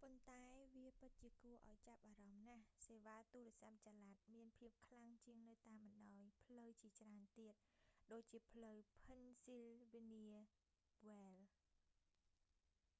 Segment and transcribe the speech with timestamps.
[0.00, 0.42] ប៉ុន្តែ
[0.74, 7.54] វាពិតជាគួរឱ្យចាប់អារម្មណ៍ណាស់សេវាទូរស័ព្ទចល័តមានភាពខ្លាំងជាងនៅតាមបណ្តោយ ផ្លូវជាច្រើនទៀត
[8.12, 12.94] ដូចជាផ្លូវ ភិនស៊ីលវានៀ វ៉ែលឌ៍ pennsylvania wilds